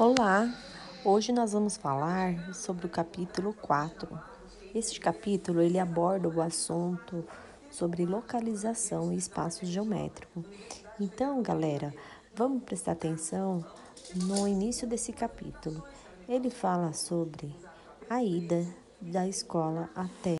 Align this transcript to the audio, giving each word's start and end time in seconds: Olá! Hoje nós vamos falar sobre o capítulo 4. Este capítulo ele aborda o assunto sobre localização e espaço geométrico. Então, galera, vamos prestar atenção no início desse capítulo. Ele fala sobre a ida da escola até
Olá! 0.00 0.48
Hoje 1.04 1.32
nós 1.32 1.54
vamos 1.54 1.76
falar 1.76 2.54
sobre 2.54 2.86
o 2.86 2.88
capítulo 2.88 3.52
4. 3.52 4.08
Este 4.72 5.00
capítulo 5.00 5.60
ele 5.60 5.76
aborda 5.76 6.28
o 6.28 6.40
assunto 6.40 7.24
sobre 7.68 8.06
localização 8.06 9.12
e 9.12 9.16
espaço 9.16 9.66
geométrico. 9.66 10.44
Então, 11.00 11.42
galera, 11.42 11.92
vamos 12.32 12.62
prestar 12.62 12.92
atenção 12.92 13.66
no 14.14 14.46
início 14.46 14.86
desse 14.86 15.12
capítulo. 15.12 15.82
Ele 16.28 16.48
fala 16.48 16.92
sobre 16.92 17.52
a 18.08 18.22
ida 18.22 18.64
da 19.00 19.26
escola 19.26 19.90
até 19.96 20.30